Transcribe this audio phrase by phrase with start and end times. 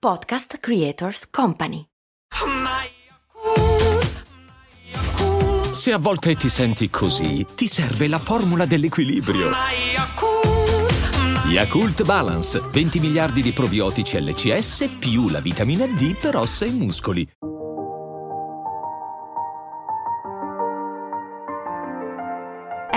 [0.00, 1.82] Podcast Creators Company.
[5.72, 9.50] Se a volte ti senti così, ti serve la formula dell'equilibrio.
[11.48, 17.28] Yakult Balance, 20 miliardi di probiotici LCS più la vitamina D per ossa e muscoli.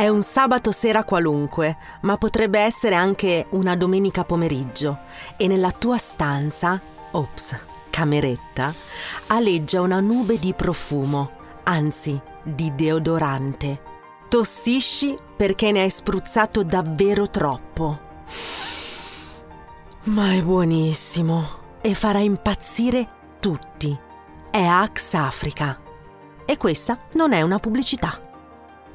[0.02, 5.02] È un sabato sera qualunque, ma potrebbe essere anche una domenica pomeriggio
[5.38, 7.56] e nella tua stanza, ops,
[7.90, 8.74] cameretta,
[9.28, 11.32] aleggia una nube di profumo,
[11.64, 13.90] anzi di deodorante.
[14.28, 18.00] Tossisci perché ne hai spruzzato davvero troppo.
[20.04, 23.08] Ma è buonissimo e farà impazzire
[23.40, 23.98] tutti.
[24.50, 25.80] È Axe Africa.
[26.46, 28.30] E questa non è una pubblicità.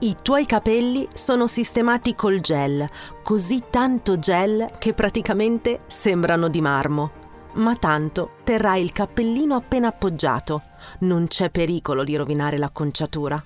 [0.00, 2.88] I tuoi capelli sono sistemati col gel,
[3.22, 7.24] così tanto gel che praticamente sembrano di marmo.
[7.56, 10.62] Ma tanto terrai il cappellino appena appoggiato,
[11.00, 13.42] non c'è pericolo di rovinare l'acconciatura.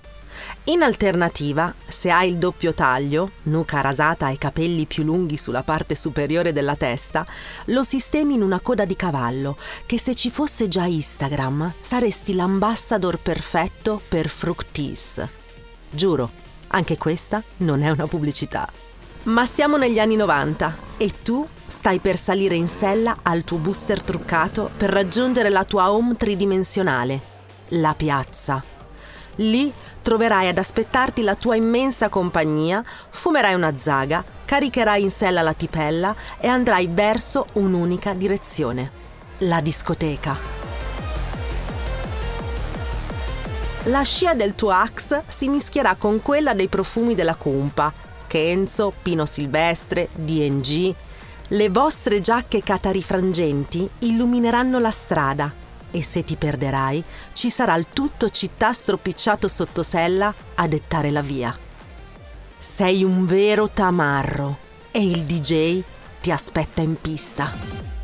[0.65, 5.95] In alternativa, se hai il doppio taglio, nuca rasata e capelli più lunghi sulla parte
[5.95, 7.25] superiore della testa,
[7.67, 13.19] lo sistemi in una coda di cavallo, che se ci fosse già Instagram saresti l'ambassador
[13.19, 15.25] perfetto per Fructis.
[15.89, 16.31] Giuro,
[16.69, 18.90] anche questa non è una pubblicità.
[19.23, 24.01] Ma siamo negli anni 90 e tu stai per salire in sella al tuo booster
[24.01, 27.21] truccato per raggiungere la tua home tridimensionale,
[27.69, 28.65] la piazza.
[29.37, 35.53] Lì troverai ad aspettarti la tua immensa compagnia, fumerai una zaga, caricherai in sella la
[35.53, 38.91] tipella e andrai verso un'unica direzione,
[39.39, 40.39] la discoteca.
[43.85, 49.27] La scia del tuo Axe si mischierà con quella dei profumi della Cumpa, Kenzo, Pino
[49.27, 50.95] Silvestre, DNG.
[51.49, 55.53] Le vostre giacche catarifrangenti illumineranno la strada
[55.91, 61.23] e se ti perderai ci sarà il tutto città stropicciato sotto sella a dettare la
[61.23, 61.59] via.
[62.57, 64.59] Sei un vero tamarro
[64.93, 65.83] e il DJ
[66.21, 68.00] ti aspetta in pista.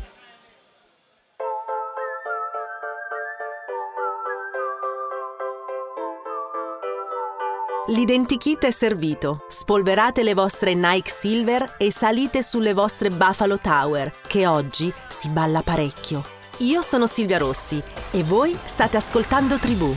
[7.89, 9.45] L'identikit è servito.
[9.47, 15.61] Spolverate le vostre Nike Silver e salite sulle vostre Buffalo Tower, che oggi si balla
[15.61, 16.21] parecchio.
[16.59, 17.81] Io sono Silvia Rossi
[18.11, 19.95] e voi state ascoltando Tribù,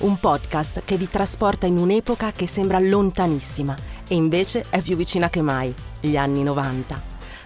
[0.00, 3.74] un podcast che vi trasporta in un'epoca che sembra lontanissima
[4.06, 7.02] e invece è più vicina che mai, gli anni 90.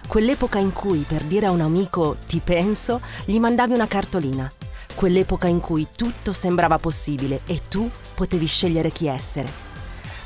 [0.07, 4.51] Quell'epoca in cui per dire a un amico ti penso, gli mandavi una cartolina.
[4.93, 9.64] Quell'epoca in cui tutto sembrava possibile e tu potevi scegliere chi essere.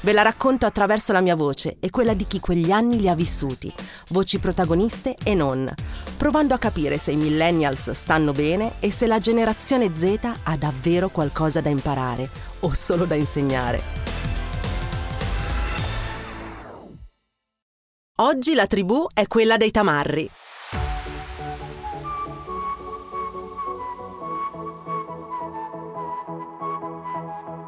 [0.01, 3.15] Ve la racconto attraverso la mia voce e quella di chi quegli anni li ha
[3.15, 3.73] vissuti,
[4.09, 5.69] voci protagoniste e non,
[6.15, 11.09] provando a capire se i millennials stanno bene e se la generazione Z ha davvero
[11.09, 12.29] qualcosa da imparare
[12.61, 13.81] o solo da insegnare.
[18.21, 20.29] Oggi la tribù è quella dei tamarri.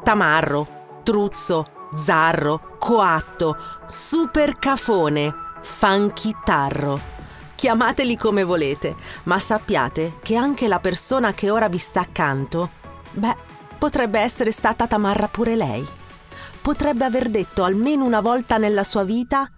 [0.02, 7.00] Tamarro, truzzo, zarro, coatto, super cafone, funky tarro.
[7.54, 12.70] Chiamateli come volete, ma sappiate che anche la persona che ora vi sta accanto,
[13.12, 13.36] beh,
[13.78, 15.86] potrebbe essere stata tamarra pure lei.
[16.60, 19.48] Potrebbe aver detto almeno una volta nella sua vita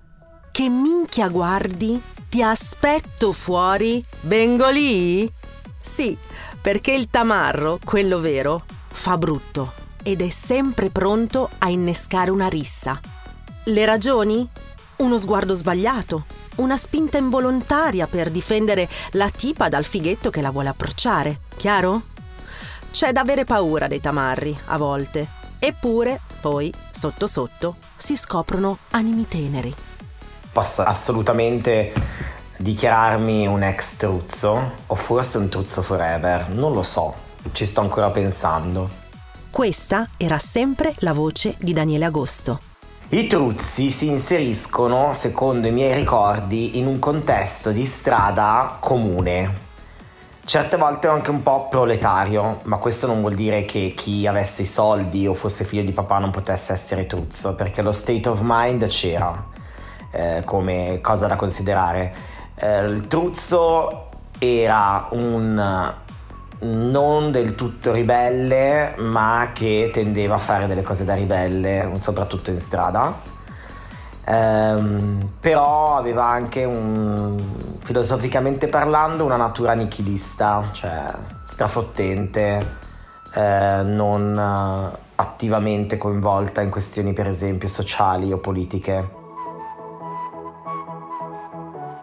[0.51, 5.31] che minchia guardi, ti aspetto fuori, vengo lì?
[5.81, 6.17] Sì,
[6.61, 13.01] perché il tamarro, quello vero, fa brutto ed è sempre pronto a innescare una rissa.
[13.65, 14.47] Le ragioni?
[14.97, 16.27] Uno sguardo sbagliato,
[16.57, 22.03] una spinta involontaria per difendere la tipa dal fighetto che la vuole approcciare, chiaro?
[22.93, 25.27] C'è da avere paura dei tamarri, a volte.
[25.59, 29.75] Eppure, poi, sotto sotto, si scoprono animi teneri.
[30.53, 31.93] Posso assolutamente
[32.59, 37.15] dichiararmi un ex truzzo, o forse un truzzo forever, non lo so,
[37.53, 39.03] ci sto ancora pensando.
[39.55, 42.59] Questa era sempre la voce di Daniele Agosto.
[43.11, 49.55] I truzzi si inseriscono, secondo i miei ricordi, in un contesto di strada comune.
[50.45, 54.67] Certe volte anche un po' proletario, ma questo non vuol dire che chi avesse i
[54.67, 58.85] soldi o fosse figlio di papà non potesse essere truzzo, perché lo state of mind
[58.89, 59.51] c'era
[60.11, 62.13] eh, come cosa da considerare.
[62.57, 64.09] Eh, il truzzo
[64.41, 66.03] era un
[66.65, 72.59] non del tutto ribelle, ma che tendeva a fare delle cose da ribelle, soprattutto in
[72.59, 73.33] strada.
[74.27, 77.39] Ehm, però aveva anche un,
[77.83, 81.05] filosoficamente parlando, una natura nichilista, cioè
[81.47, 82.77] strafottente,
[83.35, 89.23] eh, non eh, attivamente coinvolta in questioni per esempio sociali o politiche.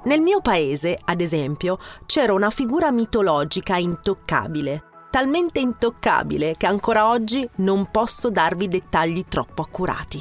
[0.04, 1.78] Nel mio paese, ad esempio,
[2.08, 9.62] c'era una figura mitologica intoccabile, talmente intoccabile che ancora oggi non posso darvi dettagli troppo
[9.62, 10.20] accurati.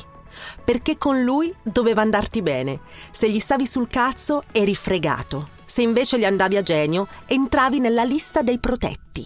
[0.62, 2.80] Perché con lui doveva andarti bene.
[3.10, 5.48] Se gli stavi sul cazzo eri fregato.
[5.64, 9.24] Se invece gli andavi a genio, entravi nella lista dei protetti.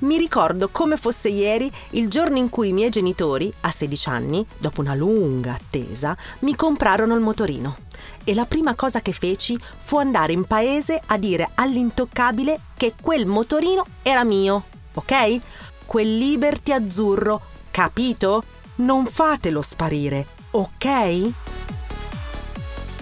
[0.00, 4.46] Mi ricordo come fosse ieri il giorno in cui i miei genitori, a 16 anni,
[4.58, 7.86] dopo una lunga attesa, mi comprarono il motorino.
[8.24, 13.26] E la prima cosa che feci fu andare in paese a dire all'intoccabile che quel
[13.26, 14.64] motorino era mio,
[14.94, 15.40] ok?
[15.86, 17.40] Quel Liberty azzurro,
[17.70, 18.42] capito?
[18.76, 20.86] Non fatelo sparire, ok?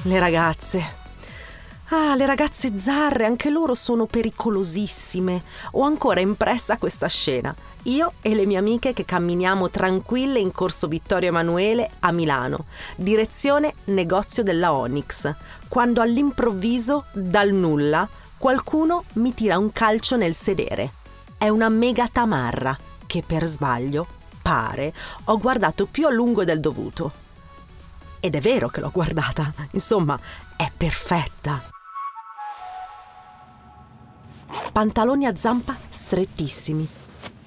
[0.03, 1.06] Le ragazze,
[1.91, 5.45] Ah, le ragazze zarre, anche loro sono pericolosissime.
[5.73, 7.55] Ho ancora impressa questa scena.
[7.85, 12.65] Io e le mie amiche che camminiamo tranquille in corso Vittorio Emanuele a Milano,
[12.97, 15.33] direzione negozio della Onyx,
[15.69, 20.91] quando all'improvviso, dal nulla, qualcuno mi tira un calcio nel sedere.
[21.39, 24.09] È una mega tamarra che per sbaglio,
[24.43, 24.93] pare,
[25.27, 27.13] ho guardato più a lungo del dovuto.
[28.19, 30.19] Ed è vero che l'ho guardata, insomma,
[30.57, 31.75] è perfetta
[34.73, 36.87] pantaloni a zampa strettissimi,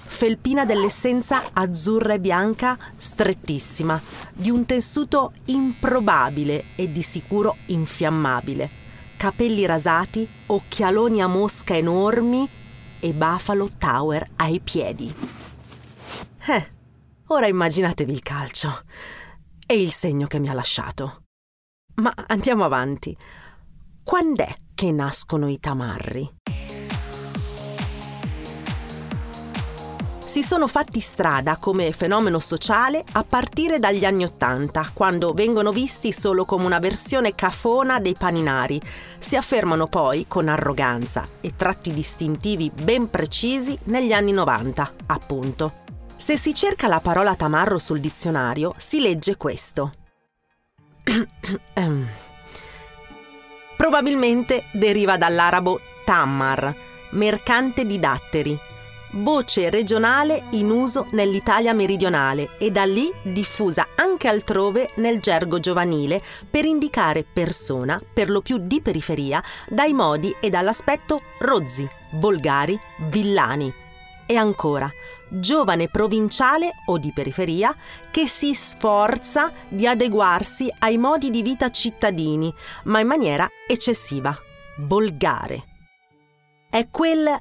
[0.06, 4.02] felpina dell'essenza azzurra e bianca strettissima,
[4.34, 8.70] di un tessuto improbabile e di sicuro infiammabile,
[9.18, 12.48] capelli rasati, occhialoni a mosca enormi
[13.00, 15.14] e Buffalo Tower ai piedi.
[16.48, 16.72] Eh,
[17.28, 18.84] ora immaginatevi il calcio
[19.66, 21.24] e il segno che mi ha lasciato.
[21.96, 23.16] Ma andiamo avanti.
[24.04, 26.39] Quand'è che nascono i tamarri?
[30.30, 36.12] Si sono fatti strada come fenomeno sociale a partire dagli anni Ottanta, quando vengono visti
[36.12, 38.80] solo come una versione cafona dei paninari.
[39.18, 45.74] Si affermano poi con arroganza e tratti distintivi ben precisi negli anni 90, appunto.
[46.16, 49.94] Se si cerca la parola tamarro sul dizionario, si legge questo.
[53.76, 56.76] Probabilmente deriva dall'arabo tammar,
[57.14, 58.68] mercante di datteri,
[59.14, 66.22] voce regionale in uso nell'Italia meridionale e da lì diffusa anche altrove nel gergo giovanile
[66.50, 72.80] per indicare persona, per lo più di periferia, dai modi e dall'aspetto rozzi, volgari,
[73.10, 73.74] villani.
[74.26, 74.88] E ancora,
[75.28, 77.76] giovane provinciale o di periferia
[78.12, 82.54] che si sforza di adeguarsi ai modi di vita cittadini,
[82.84, 84.38] ma in maniera eccessiva,
[84.78, 85.64] volgare.
[86.70, 87.40] È quel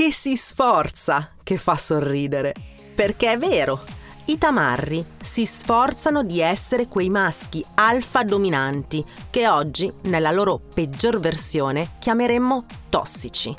[0.00, 2.54] che si sforza che fa sorridere.
[2.94, 3.84] Perché è vero,
[4.24, 11.20] i tamarri si sforzano di essere quei maschi alfa dominanti che oggi, nella loro peggior
[11.20, 13.54] versione, chiameremmo tossici.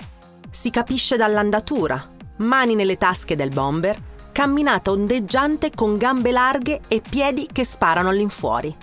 [0.49, 2.03] Si capisce dall'andatura,
[2.37, 4.01] mani nelle tasche del bomber,
[4.31, 8.75] camminata ondeggiante con gambe larghe e piedi che sparano all'infuori.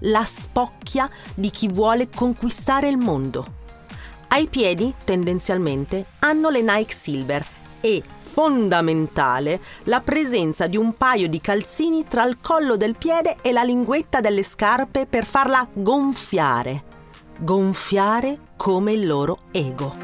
[0.00, 3.56] La spocchia di chi vuole conquistare il mondo.
[4.28, 7.44] Ai piedi, tendenzialmente, hanno le Nike Silver
[7.80, 13.52] e, fondamentale, la presenza di un paio di calzini tra il collo del piede e
[13.52, 16.84] la linguetta delle scarpe per farla gonfiare.
[17.38, 19.96] Gonfiare come il loro ego.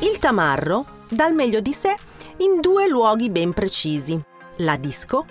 [0.00, 1.94] Il tamarro dà il meglio di sé
[2.38, 4.18] in due luoghi ben precisi,
[4.58, 5.26] la disco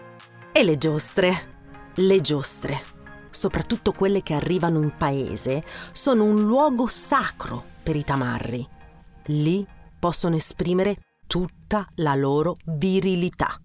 [0.52, 1.54] e le giostre.
[1.96, 2.95] Le giostre
[3.36, 8.66] soprattutto quelle che arrivano in paese, sono un luogo sacro per i tamarri.
[9.26, 9.66] Lì
[10.00, 10.96] possono esprimere
[11.28, 13.60] tutta la loro virilità.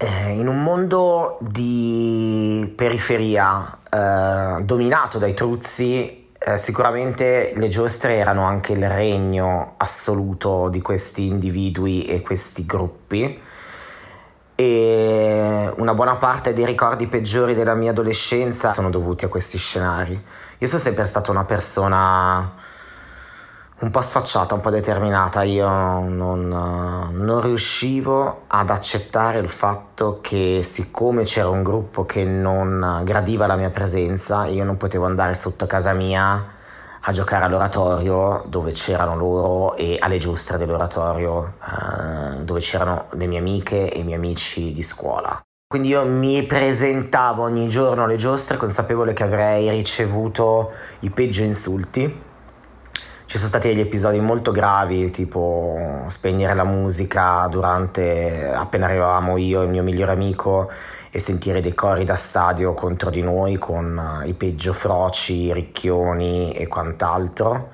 [0.00, 8.44] Eh, in un mondo di periferia eh, dominato dai truzzi, eh, sicuramente le giostre erano
[8.44, 13.40] anche il regno assoluto di questi individui e questi gruppi
[14.60, 20.20] e una buona parte dei ricordi peggiori della mia adolescenza sono dovuti a questi scenari.
[20.58, 22.54] Io sono sempre stata una persona
[23.78, 30.62] un po' sfacciata, un po' determinata, io non, non, riuscivo ad accettare il fatto che
[30.64, 35.68] siccome c'era un gruppo che non gradiva la mia presenza, io non potevo andare sotto
[35.68, 36.57] casa mia
[37.08, 43.38] a giocare all'oratorio dove c'erano loro e alle giostre dell'oratorio eh, dove c'erano le mie
[43.38, 45.40] amiche e i miei amici di scuola.
[45.66, 52.02] Quindi io mi presentavo ogni giorno alle giostre consapevole che avrei ricevuto i peggio insulti.
[53.24, 59.62] Ci sono stati degli episodi molto gravi, tipo spegnere la musica durante appena arrivavamo io
[59.62, 60.70] e il mio migliore amico
[61.10, 66.66] e sentire dei cori da stadio contro di noi con i peggio froci, ricchioni e
[66.66, 67.68] quant'altro.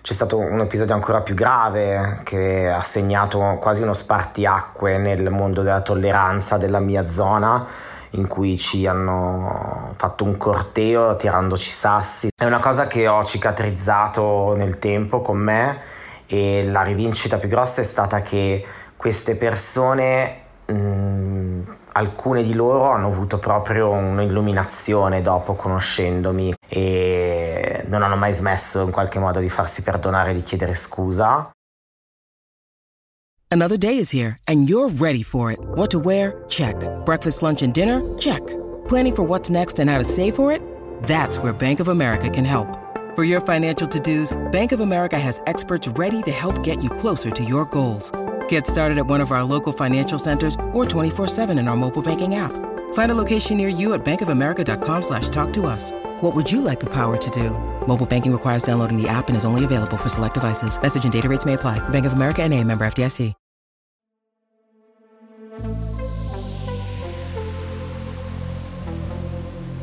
[0.00, 5.62] C'è stato un episodio ancora più grave che ha segnato quasi uno spartiacque nel mondo
[5.62, 7.66] della tolleranza della mia zona
[8.12, 12.28] in cui ci hanno fatto un corteo tirandoci sassi.
[12.34, 15.78] È una cosa che ho cicatrizzato nel tempo con me
[16.26, 18.64] e la rivincita più grossa è stata che
[18.96, 21.62] queste persone mh, mm,
[21.98, 28.92] alcune di loro hanno avuto proprio un'illuminazione dopo conoscendomi e non hanno mai smesso in
[28.92, 31.50] qualche modo di farsi perdonare di chiedere scusa.
[33.50, 35.58] Another day is here and you're ready for it.
[35.74, 36.44] What to wear?
[36.48, 36.76] Check.
[37.04, 38.00] Breakfast, lunch and dinner?
[38.18, 38.42] Check.
[38.86, 40.62] Planning for what's next and how to save for it?
[41.04, 42.68] That's where Bank of America can help.
[43.16, 47.30] For your financial to-dos, Bank of America has experts ready to help get you closer
[47.30, 48.12] to your goals.
[48.48, 52.34] Get started at one of our local financial centers or 24-7 in our mobile banking
[52.34, 52.52] app.
[52.92, 55.92] Find a location near you at bankofamerica.com slash talk to us.
[56.20, 57.50] What would you like the power to do?
[57.86, 60.78] Mobile banking requires downloading the app and is only available for select devices.
[60.80, 61.80] Message and data rates may apply.
[61.88, 63.34] Bank of America and a member FDIC.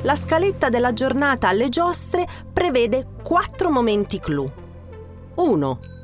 [0.03, 4.51] La scaletta della giornata alle giostre prevede quattro momenti clou.
[5.33, 5.94] 1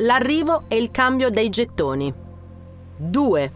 [0.00, 2.12] l'arrivo e il cambio dei gettoni.
[2.96, 3.52] 2.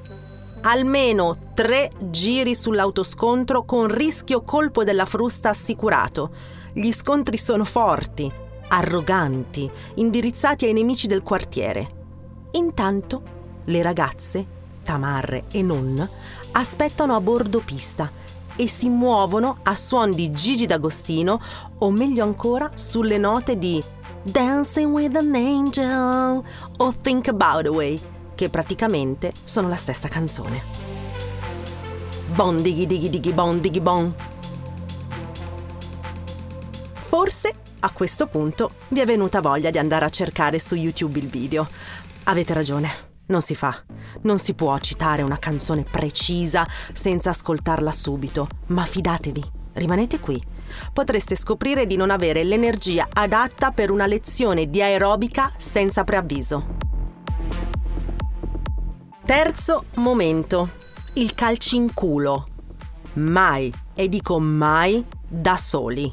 [0.63, 6.35] Almeno 3 giri sull'autoscontro con rischio colpo della frusta assicurato.
[6.73, 8.31] Gli scontri sono forti,
[8.69, 12.03] arroganti, indirizzati ai nemici del quartiere.
[12.53, 13.23] Intanto
[13.65, 14.47] le ragazze,
[14.83, 16.09] tamarre e non,
[16.53, 18.11] aspettano a bordo pista
[18.57, 21.41] e si muovono a suon di Gigi D'Agostino
[21.79, 23.83] o meglio ancora sulle note di
[24.27, 26.43] Dancing with an Angel
[26.79, 28.01] o Think About a Way,
[28.35, 30.63] che praticamente sono la stessa canzone.
[32.35, 34.15] Bon dighi dighi dighi bon dighi bon.
[36.95, 41.29] Forse a questo punto vi è venuta voglia di andare a cercare su YouTube il
[41.29, 41.69] video.
[42.25, 42.91] Avete ragione,
[43.27, 43.77] non si fa.
[44.23, 50.43] Non si può citare una canzone precisa senza ascoltarla subito, ma fidatevi, rimanete qui
[50.93, 56.77] potreste scoprire di non avere l'energia adatta per una lezione di aerobica senza preavviso.
[59.25, 60.71] Terzo momento,
[61.15, 62.47] il calcinculo.
[63.15, 66.13] Mai, e dico mai, da soli.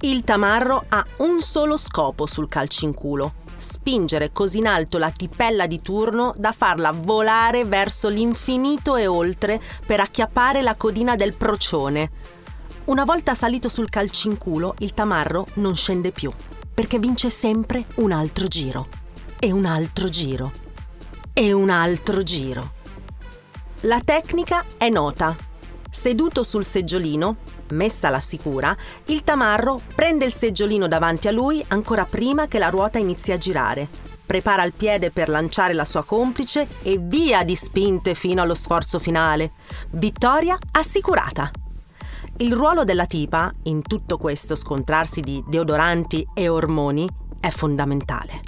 [0.00, 5.80] Il tamarro ha un solo scopo sul calcinculo, spingere così in alto la tipella di
[5.80, 12.10] turno da farla volare verso l'infinito e oltre per acchiappare la codina del procione,
[12.88, 16.32] una volta salito sul calcinculo, il tamarro non scende più,
[16.72, 18.88] perché vince sempre un altro giro.
[19.38, 20.52] E un altro giro.
[21.34, 22.72] E un altro giro.
[23.82, 25.36] La tecnica è nota.
[25.90, 27.36] Seduto sul seggiolino,
[27.72, 28.74] messa la sicura,
[29.06, 33.38] il tamarro prende il seggiolino davanti a lui ancora prima che la ruota inizi a
[33.38, 33.86] girare.
[34.24, 38.98] Prepara il piede per lanciare la sua complice e via di spinte fino allo sforzo
[38.98, 39.52] finale.
[39.90, 41.50] Vittoria assicurata.
[42.40, 47.08] Il ruolo della tipa, in tutto questo scontrarsi di deodoranti e ormoni,
[47.40, 48.42] è fondamentale.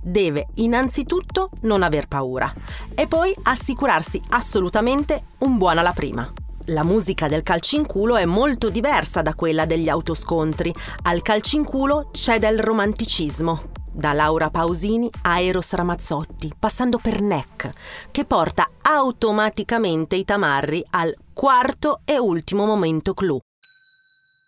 [0.00, 2.50] Deve innanzitutto non aver paura
[2.94, 6.26] e poi assicurarsi assolutamente un buon alla prima.
[6.68, 10.74] La musica del calcinculo è molto diversa da quella degli autoscontri.
[11.02, 13.64] Al calcinculo c'è del romanticismo,
[13.96, 17.72] da Laura Pausini a Eros Ramazzotti, passando per Neck,
[18.10, 23.40] che porta automaticamente i tamarri al quarto e ultimo momento clou.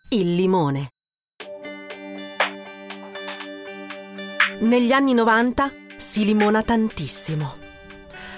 [0.09, 0.89] Il limone.
[4.61, 7.55] Negli anni 90 si limona tantissimo.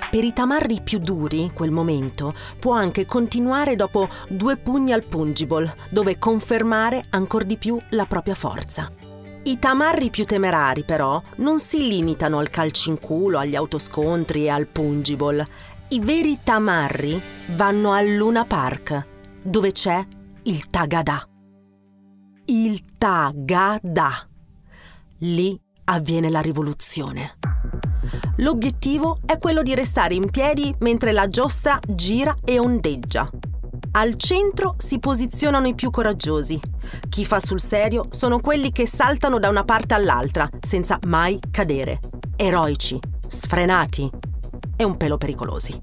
[0.09, 5.73] Per i tamarri più duri, quel momento può anche continuare dopo due pugni al pungible,
[5.89, 9.00] dove confermare ancora di più la propria forza.
[9.43, 15.47] I tamarri più temerari, però, non si limitano al calcinculo, agli autoscontri e al pungible.
[15.89, 17.19] I veri tamarri
[17.55, 19.07] vanno al Luna Park,
[19.41, 20.05] dove c'è
[20.43, 21.23] il Tagada.
[22.45, 24.29] Il Tagada.
[25.19, 27.37] Lì avviene la rivoluzione.
[28.37, 33.27] L'obiettivo è quello di restare in piedi mentre la giostra gira e ondeggia.
[33.93, 36.57] Al centro si posizionano i più coraggiosi.
[37.09, 41.99] Chi fa sul serio sono quelli che saltano da una parte all'altra senza mai cadere.
[42.37, 44.09] Eroici, sfrenati
[44.77, 45.77] e un pelo pericolosi.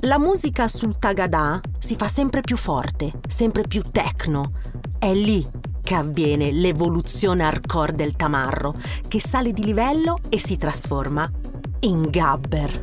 [0.00, 4.52] La musica sul Tagada si fa sempre più forte, sempre più techno.
[4.98, 5.42] È lì
[5.80, 8.74] che avviene l'evoluzione hardcore del tamarro,
[9.08, 11.30] che sale di livello e si trasforma
[11.80, 12.80] in gabber.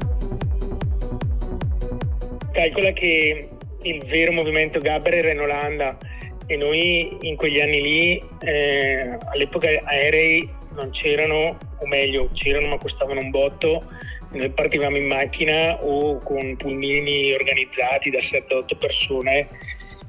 [2.52, 3.50] Calcola che
[3.84, 5.98] il vero movimento gabber era in Olanda
[6.46, 12.78] e noi in quegli anni lì, eh, all'epoca aerei non c'erano, o meglio c'erano ma
[12.78, 13.84] costavano un botto,
[14.32, 19.48] noi partivamo in macchina o con pulmini organizzati da 7-8 persone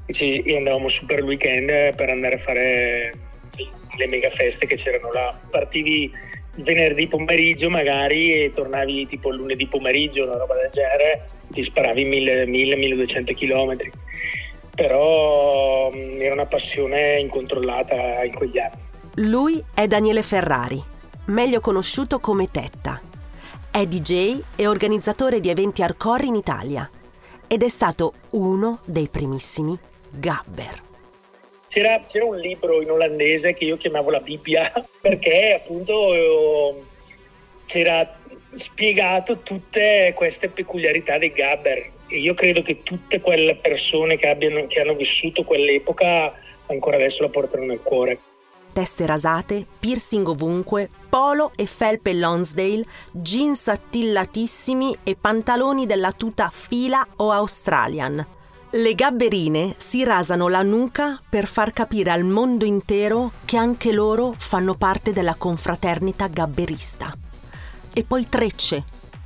[0.05, 3.13] e andavamo su per il weekend per andare a fare
[3.97, 5.39] le mega feste che c'erano là.
[5.49, 6.11] Partivi
[6.57, 13.33] venerdì pomeriggio magari e tornavi tipo lunedì pomeriggio, una roba del genere, ti sparavi 1000-1200
[13.33, 13.91] km.
[14.73, 18.89] Però mm, era una passione incontrollata in quegli anni.
[19.15, 20.81] Lui è Daniele Ferrari,
[21.25, 23.01] meglio conosciuto come Tetta.
[23.69, 26.89] È DJ e organizzatore di eventi hardcore in Italia
[27.47, 29.77] ed è stato uno dei primissimi
[30.09, 30.89] gabber.
[31.67, 36.81] C'era, c'era, un libro in olandese che io chiamavo la Bibbia perché appunto eh,
[37.65, 38.19] c'era
[38.55, 44.67] spiegato tutte queste peculiarità dei gabber e io credo che tutte quelle persone che, abbiano,
[44.67, 46.33] che hanno vissuto quell'epoca
[46.67, 48.19] ancora adesso la portano nel cuore
[48.71, 57.05] teste rasate, piercing ovunque, polo e felpe Lonsdale, jeans attillatissimi e pantaloni della tuta fila
[57.17, 58.25] o Australian.
[58.73, 64.33] Le gabberine si rasano la nuca per far capire al mondo intero che anche loro
[64.37, 67.13] fanno parte della confraternita gabberista.
[67.93, 68.83] E poi trecce,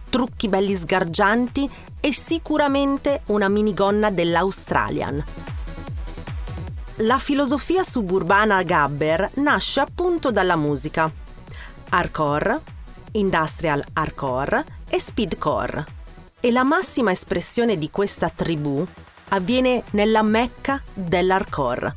[0.09, 1.69] trucchi belli sgargianti
[1.99, 5.23] e sicuramente una minigonna dell'Australian.
[6.99, 11.11] La filosofia suburbana Gabber nasce appunto dalla musica.
[11.89, 12.61] Hardcore,
[13.13, 15.85] industrial hardcore e speedcore.
[16.39, 18.85] E la massima espressione di questa tribù
[19.29, 21.95] avviene nella mecca dell'hardcore,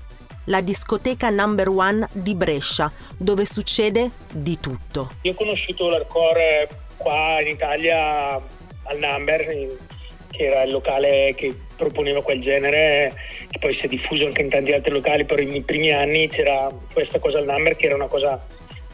[0.49, 5.12] la discoteca number one di Brescia, dove succede di tutto.
[5.23, 9.44] Io ho conosciuto l'hardcore qua in Italia al Number,
[10.31, 13.14] che era il locale che proponeva quel genere,
[13.49, 16.70] che poi si è diffuso anche in tanti altri locali, però nei primi anni c'era
[16.92, 18.42] questa cosa al Number che era una cosa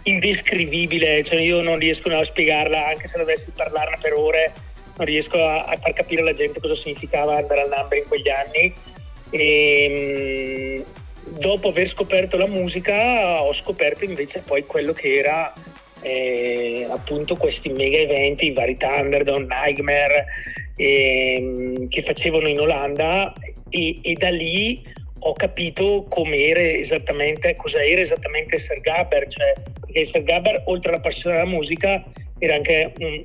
[0.02, 4.52] indescrivibile, cioè io non riesco a spiegarla, anche se dovessi parlarne per ore
[4.96, 8.29] non riesco a, a, far capire alla gente cosa significava andare al number in quegli
[8.29, 8.74] anni.
[9.31, 11.04] E, mh,
[11.38, 15.53] dopo aver scoperto la musica ho scoperto invece poi quello che era
[16.03, 20.27] eh, appunto questi mega eventi, i vari Thunderdome, Nightmare,
[20.77, 23.33] eh, che facevano in Olanda
[23.70, 24.83] e, e da lì
[25.27, 29.55] ho capito com'era esattamente, cosa era esattamente essere Gabber, cioè
[29.94, 32.03] perché essere Gabber oltre alla passione della musica
[32.38, 33.25] era anche un,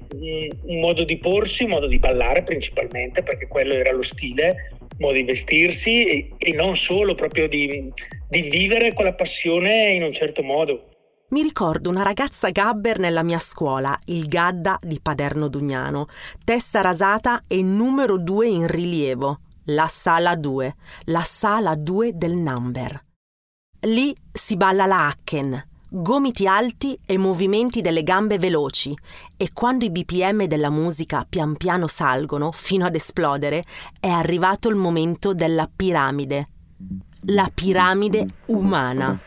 [0.63, 4.87] un, modo di porsi, un modo di ballare principalmente, perché quello era lo stile, un
[4.97, 7.91] modo di vestirsi e, e non solo, proprio di,
[8.29, 10.89] di vivere quella passione in un certo modo.
[11.29, 16.07] Mi ricordo una ragazza gabber nella mia scuola, il Gadda di Paderno Dugnano,
[16.43, 23.05] testa rasata e numero due in rilievo, la sala 2, la sala 2 del number.
[23.81, 28.95] Lì si balla la Hacken, gomiti alti e movimenti delle gambe veloci
[29.35, 33.65] e quando i BPM della musica pian piano salgono fino ad esplodere
[33.99, 36.49] è arrivato il momento della piramide.
[37.27, 39.19] La piramide umana.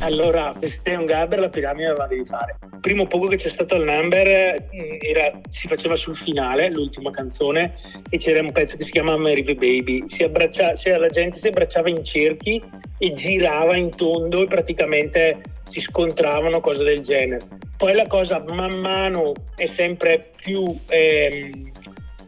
[0.00, 2.58] Allora, se sei un gabber la piramide la devi fare.
[2.80, 7.74] Primo poco che c'è stato al number mm, era, si faceva sul finale, l'ultima canzone,
[8.08, 10.04] e c'era un pezzo che si chiama Mary the Baby.
[10.06, 12.62] Si cioè la gente si abbracciava in cerchi
[12.98, 17.42] e girava in tondo e praticamente si scontravano, cose del genere.
[17.76, 21.70] Poi la cosa man mano è sempre più ehm,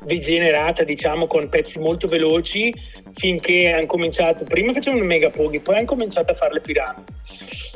[0.05, 2.73] degenerata, diciamo, con pezzi molto veloci,
[3.15, 7.13] finché hanno cominciato, prima facevano mega poghi, poi hanno cominciato a fare le piramidi.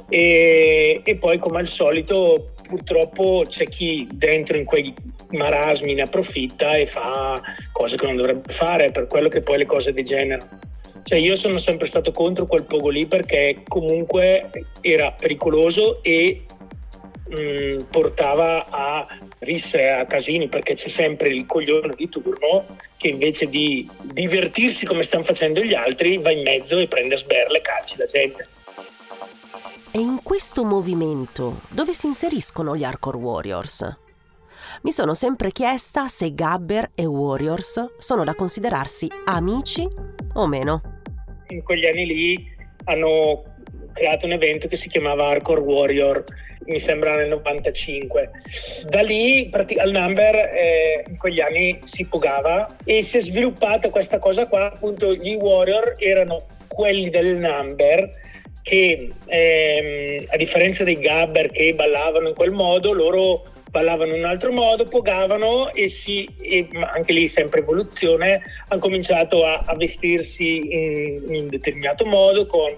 [0.09, 4.93] E, e, poi come al solito purtroppo c'è chi dentro in quei
[5.31, 7.41] marasmi ne approfitta e fa
[7.73, 10.71] cose che non dovrebbe fare, per quello che poi le cose degenerano.
[11.05, 16.45] Cioè io sono sempre stato contro quel pogo lì perché comunque era pericoloso e
[17.33, 19.07] mh, mm, portava a
[19.41, 22.65] risse, a casini, perché c'è sempre il coglione di turno
[22.97, 27.19] che invece di divertirsi come stanno facendo gli altri va in mezzo e prende a
[27.19, 28.49] sberle e calci la gente.
[29.95, 33.99] E in questo movimento dove si inseriscono gli Hardcore Warriors?
[34.83, 39.87] Mi sono sempre chiesta se Gabber e Warriors sono da considerarsi amici
[40.35, 41.01] o meno
[41.53, 42.51] in quegli anni lì
[42.85, 43.45] hanno
[43.93, 46.25] creato un evento che si chiamava Hardcore Warrior
[46.67, 48.31] mi sembra nel 95.
[48.89, 54.19] Da lì al number eh, in quegli anni si pogava e si è sviluppata questa
[54.19, 58.11] cosa qua, appunto gli Warrior erano quelli del number
[58.63, 64.29] che ehm, a differenza dei gabber che ballavano in quel modo, loro ballavano in un
[64.29, 70.59] altro modo, pogavano e, si, e anche lì sempre evoluzione, hanno cominciato a, a vestirsi
[70.59, 72.75] in, in determinato modo con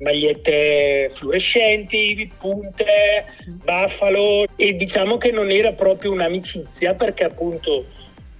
[0.00, 3.26] magliette fluorescenti, punte,
[3.64, 7.86] buffalo e diciamo che non era proprio un'amicizia perché appunto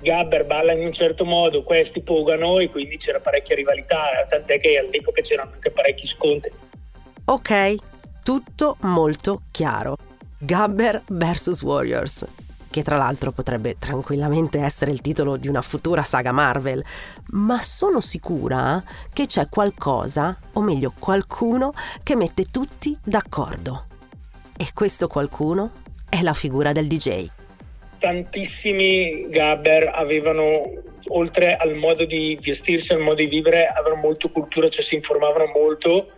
[0.01, 4.79] Gabber balla in un certo modo, questi pogano e quindi c'era parecchia rivalità, tant'è che
[4.79, 6.51] all'epoca c'erano anche parecchi scontri.
[7.27, 7.75] Ok,
[8.23, 9.97] tutto molto chiaro.
[10.39, 12.27] Gabber vs Warriors,
[12.71, 16.83] che tra l'altro potrebbe tranquillamente essere il titolo di una futura saga Marvel,
[17.33, 23.87] ma sono sicura che c'è qualcosa, o meglio qualcuno, che mette tutti d'accordo.
[24.57, 25.73] E questo qualcuno
[26.09, 27.29] è la figura del DJ.
[27.99, 30.63] Tantissimi Gabber avevano,
[31.09, 35.47] oltre al modo di vestirsi, al modo di vivere, avevano molto cultura, cioè si informavano
[35.55, 36.13] molto.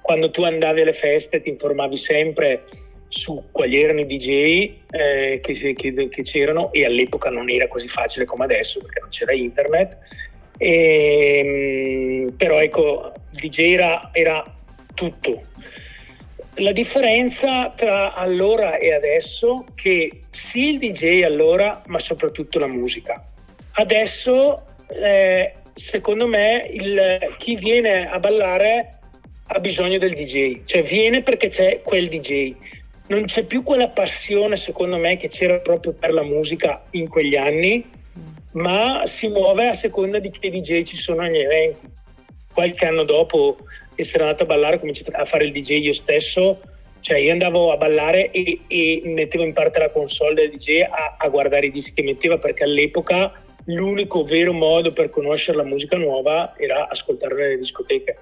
[0.00, 2.64] Quando tu andavi alle feste ti informavi sempre
[3.08, 7.88] su quali erano i DJ eh, che, che, che, c'erano e all'epoca non era così
[7.88, 9.96] facile come adesso perché non c'era internet.
[10.58, 14.44] E, ehm, però ecco, il DJ era, era
[14.94, 15.42] tutto.
[16.56, 22.66] La differenza tra allora e adesso è che sì il DJ allora, ma soprattutto la
[22.66, 23.24] musica.
[23.72, 28.98] Adesso, eh, secondo me, il, chi viene a ballare
[29.50, 32.54] ha bisogno del DJ, cioè viene perché c'è quel DJ
[33.08, 37.36] non c'è più quella passione, secondo me, che c'era proprio per la musica in quegli
[37.36, 37.84] anni,
[38.52, 41.86] ma si muove a seconda di che DJ ci sono agli eventi.
[42.52, 43.58] Qualche anno dopo
[43.94, 46.60] essere andato a ballare, ho cominciato a fare il DJ io stesso,
[47.00, 51.16] cioè io andavo a ballare e, e mettevo in parte la console del DJ a,
[51.18, 53.32] a guardare i dischi che metteva perché all'epoca
[53.64, 58.16] l'unico vero modo per conoscere la musica nuova era ascoltarla nelle discoteche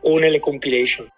[0.00, 1.08] o nelle compilation.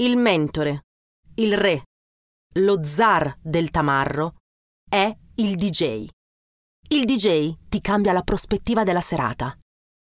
[0.00, 0.86] Il mentore,
[1.34, 1.82] il re,
[2.54, 4.36] lo zar del tamarro
[4.88, 6.06] è il DJ.
[6.88, 9.54] Il DJ ti cambia la prospettiva della serata.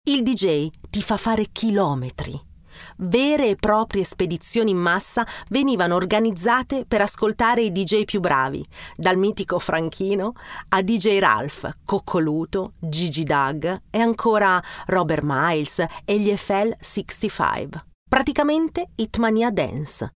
[0.10, 2.34] Il DJ ti fa fare chilometri.
[2.98, 9.18] Vere e proprie spedizioni in massa venivano organizzate per ascoltare i DJ più bravi, dal
[9.18, 10.34] mitico Franchino
[10.70, 18.92] a DJ Ralph, Coccoluto, Gigi Doug e ancora Robert Miles e gli FL 65 praticamente
[18.96, 20.14] Hitmania Dance.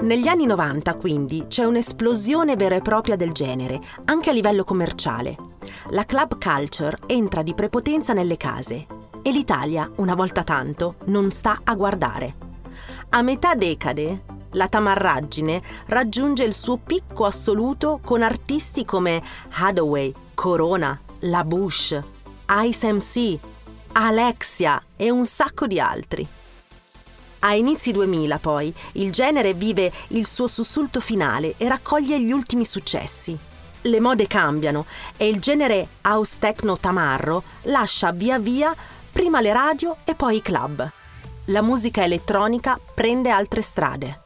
[0.00, 5.36] Negli anni 90, quindi, c'è un'esplosione vera e propria del genere, anche a livello commerciale.
[5.90, 8.88] La club culture entra di prepotenza nelle case
[9.22, 12.34] e l'Italia, una volta tanto, non sta a guardare.
[13.10, 21.00] A metà decade, la tamarraggine raggiunge il suo picco assoluto con artisti come Hathaway, Corona,
[21.20, 21.96] La Bush,
[22.64, 23.38] Ice MC,
[23.92, 26.26] Alexia e un sacco di altri.
[27.40, 32.64] A inizi 2000 poi il genere vive il suo sussulto finale e raccoglie gli ultimi
[32.64, 33.38] successi.
[33.82, 38.74] Le mode cambiano e il genere house techno tamarro lascia via via
[39.12, 40.90] prima le radio e poi i club.
[41.46, 44.22] La musica elettronica prende altre strade.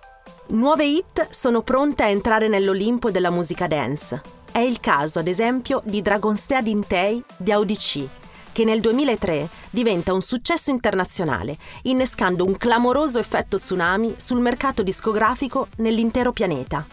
[0.48, 4.20] Nuove hit sono pronte a entrare nell'Olimpo della musica dance.
[4.51, 8.09] È il caso, ad esempio, di Dragonstea Dintei di Audici,
[8.52, 15.68] che nel 2003 diventa un successo internazionale, innescando un clamoroso effetto tsunami sul mercato discografico
[15.76, 16.86] nell'intero pianeta.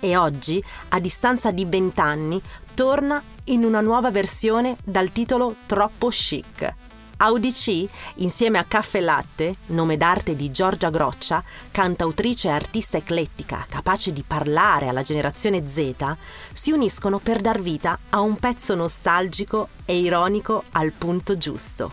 [0.00, 2.40] E oggi, a distanza di vent'anni,
[2.74, 6.91] torna in una nuova versione dal titolo Troppo chic.
[7.22, 14.12] Audici, insieme a Caffè Latte, nome d'arte di Giorgia Groccia, cantautrice e artista eclettica capace
[14.12, 16.16] di parlare alla generazione Z,
[16.52, 21.92] si uniscono per dar vita a un pezzo nostalgico e ironico al punto giusto.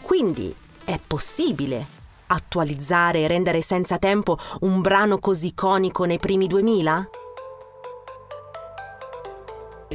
[0.00, 0.54] Quindi
[0.84, 1.84] è possibile
[2.28, 7.08] attualizzare e rendere senza tempo un brano così iconico nei primi 2000?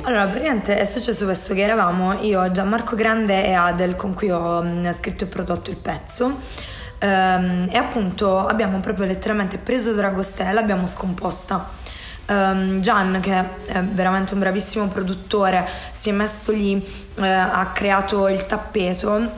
[0.03, 4.61] Allora, praticamente è successo questo che eravamo io, Gianmarco Grande e Adel con cui ho
[4.63, 10.87] mm, scritto e prodotto il pezzo um, e appunto abbiamo proprio letteralmente preso Dragostella, abbiamo
[10.87, 11.85] scomposta.
[12.29, 13.33] Um, Gian, che
[13.67, 19.29] è veramente un bravissimo produttore, si è messo lì, uh, ha creato il tappeto e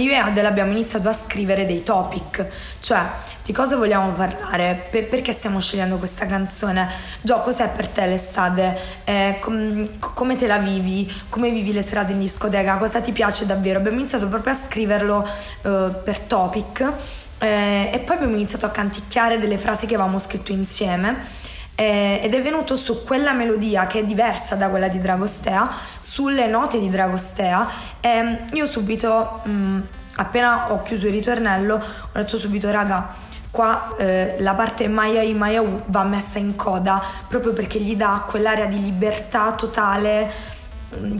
[0.00, 2.46] io e Adele abbiamo iniziato a scrivere dei topic,
[2.80, 3.02] cioè
[3.44, 6.88] di cosa vogliamo parlare, per, perché stiamo scegliendo questa canzone,
[7.22, 12.12] Gio cos'è per te l'estate, eh, com, come te la vivi, come vivi le serate
[12.12, 15.26] in discoteca, cosa ti piace davvero, abbiamo iniziato proprio a scriverlo
[15.62, 16.92] eh, per topic.
[17.40, 21.46] Eh, e poi abbiamo iniziato a canticchiare delle frasi che avevamo scritto insieme
[21.80, 26.48] eh, ed è venuto su quella melodia che è diversa da quella di Dragostea, sulle
[26.48, 27.68] note di Dragostea
[28.00, 29.80] e io subito, mh, mm,
[30.16, 33.14] appena ho chiuso il ritornello, ho detto subito raga,
[33.52, 37.94] qua eh, la parte Maya I Maya U va messa in coda proprio perché gli
[37.94, 40.56] dà quell'area di libertà totale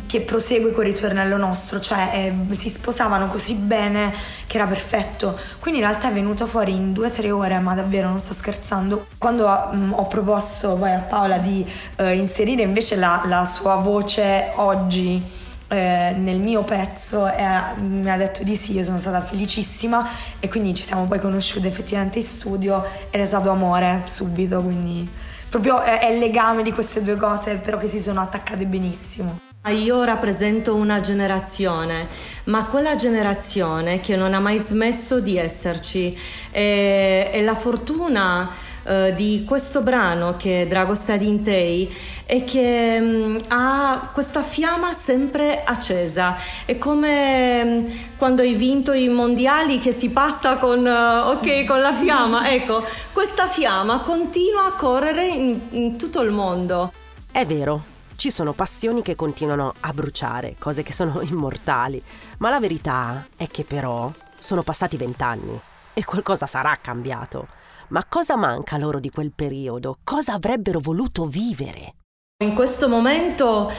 [0.07, 4.15] che prosegue col ritornello nostro, cioè eh, si sposavano così bene
[4.47, 5.39] che era perfetto.
[5.59, 8.33] Quindi in realtà è venuto fuori in due o tre ore, ma davvero non sto
[8.33, 9.09] scherzando.
[9.19, 13.77] Quando mh, mm, ho proposto poi a Paola di eh, inserire invece la, la, sua
[13.77, 15.23] voce oggi
[15.69, 17.31] eh, nel mio pezzo,
[17.77, 20.09] mi ha detto di sì, io sono stata felicissima
[20.41, 25.09] e quindi ci siamo poi conosciute effettivamente in studio ed è stato amore subito, quindi
[25.51, 29.48] proprio è il legame di queste due cose però che si sono attaccate benissimo.
[29.69, 32.07] Io rappresento una generazione,
[32.45, 36.17] ma quella generazione che non ha mai smesso di esserci
[36.51, 38.51] e, e la fortuna
[38.89, 44.43] eh, di questo brano che è Dragostad in Tei è che mh, mm, ha questa
[44.43, 46.37] fiamma sempre accesa.
[46.65, 51.67] È come mh, mm, quando hai vinto i mondiali che si passa con, uh, okay,
[51.67, 52.51] con la fiamma.
[52.51, 56.91] Ecco, questa fiamma continua a correre in, in tutto il mondo.
[57.31, 57.83] È vero,
[58.19, 62.03] ci sono passioni che continuano a bruciare, cose che sono immortali,
[62.39, 65.59] ma la verità è che però sono passati vent'anni
[65.95, 67.47] e qualcosa sarà cambiato.
[67.91, 69.99] Ma cosa manca loro di quel periodo?
[70.03, 71.95] Cosa avrebbero voluto vivere?
[72.43, 73.71] In questo momento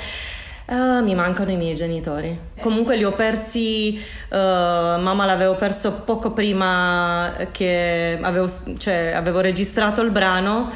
[0.69, 2.39] Uh, mi mancano i miei genitori.
[2.61, 3.99] Comunque li ho persi,
[4.29, 8.47] uh, mamma l'avevo perso poco prima che avevo,
[8.77, 10.71] cioè, avevo registrato il brano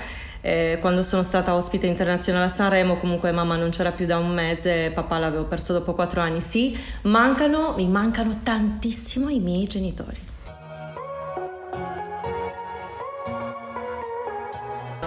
[0.45, 4.33] eh, quando sono stata ospite internazionale a Sanremo, comunque mamma non c'era più da un
[4.33, 6.41] mese, papà l'avevo perso dopo quattro anni.
[6.41, 10.31] Sì, mancano, mi mancano tantissimo i miei genitori.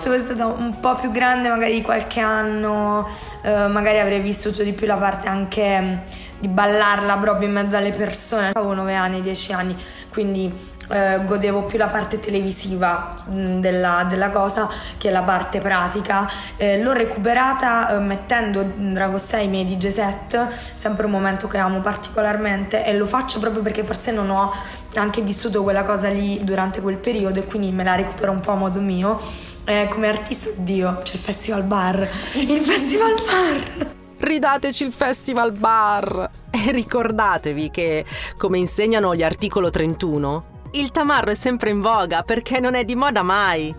[0.07, 3.09] se fossi stata un po' più grande, magari di qualche anno,
[3.43, 5.95] eh, magari avrei vissuto di più la parte anche mm,
[6.39, 8.51] di ballarla proprio in mezzo alle persone.
[8.53, 9.77] Avevo 9 anni, 10 anni,
[10.13, 10.53] quindi
[10.89, 14.69] eh, godevo più la parte televisiva mh, mm, della, della, cosa
[14.99, 16.29] che la parte pratica.
[16.57, 21.81] Eh, l'ho recuperata eh, mettendo Drago 6 miei DJ set, sempre un momento che amo
[21.81, 24.53] particolarmente e lo faccio proprio perché forse non ho
[24.95, 28.53] anche vissuto quella cosa lì durante quel periodo e quindi me la recupero un po'
[28.53, 29.21] a modo mio.
[29.65, 31.97] Eh, come artista, oddio, c'è il festival bar.
[32.37, 33.95] Il festival bar!
[34.19, 38.05] ridateci il festival bar e ricordatevi che,
[38.37, 42.95] come insegnano gli articolo 31, il tamarro è sempre in voga perché non è di
[42.95, 43.75] moda mai.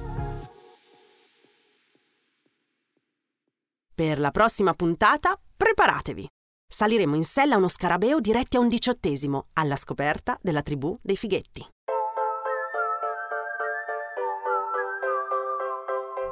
[3.94, 6.28] Per la prossima puntata, preparatevi.
[6.70, 11.16] Saliremo in sella a uno scarabeo diretti a un diciottesimo, alla scoperta della tribù dei
[11.16, 11.66] fighetti.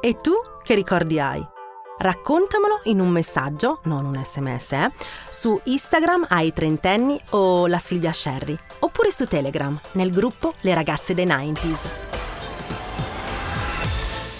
[0.02, 1.55] E tu che ricordi hai?
[1.97, 4.91] Raccontamelo in un messaggio, non un sms, eh,
[5.29, 11.13] su Instagram ai trentenni o la Silvia Sherry, oppure su Telegram nel gruppo Le ragazze
[11.13, 11.88] dei 90s.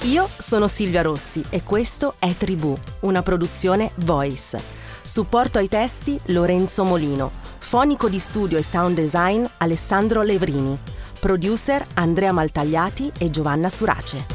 [0.02, 4.62] Io sono Silvia Rossi e questo è Tribù, una produzione Voice.
[5.02, 10.78] Supporto ai testi Lorenzo Molino, fonico di studio e sound design Alessandro Levrini,
[11.22, 14.35] producer Andrea Maltagliati e Giovanna Surace.